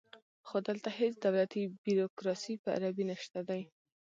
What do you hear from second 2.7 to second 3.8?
عربي نشته دی